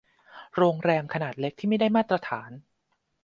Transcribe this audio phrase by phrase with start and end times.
[0.57, 2.51] โรงแรมขนาดเล็กที่ไม่ได้มาตรฐาน